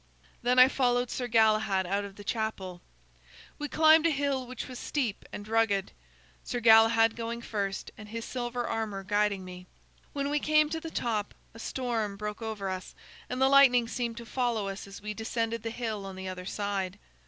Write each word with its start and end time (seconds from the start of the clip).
"Then 0.41 0.57
I 0.57 0.67
followed 0.67 1.11
Sir 1.11 1.27
Galahad 1.27 1.85
out 1.85 2.03
of 2.03 2.15
the 2.15 2.23
chapel. 2.23 2.81
We 3.59 3.67
climbed 3.67 4.07
a 4.07 4.09
hill 4.09 4.47
which 4.47 4.67
was 4.67 4.79
steep 4.79 5.25
and 5.31 5.47
rugged, 5.47 5.91
Sir 6.43 6.59
Galahad 6.59 7.15
going 7.15 7.39
first, 7.43 7.91
and 7.99 8.09
his 8.09 8.25
silver 8.25 8.65
armor 8.67 9.03
guiding 9.03 9.45
me. 9.45 9.67
When 10.13 10.31
we 10.31 10.39
came 10.39 10.71
to 10.71 10.79
the 10.79 10.89
top, 10.89 11.35
a 11.53 11.59
storm 11.59 12.17
broke 12.17 12.41
over 12.41 12.67
us, 12.67 12.95
and 13.29 13.39
the 13.39 13.47
lightning 13.47 13.87
seemed 13.87 14.17
to 14.17 14.25
follow 14.25 14.69
us 14.69 14.87
as 14.87 15.03
we 15.03 15.13
descended 15.13 15.61
the 15.61 15.69
hill 15.69 16.07
on 16.07 16.15
the 16.15 16.27
other 16.27 16.45
side. 16.45 16.97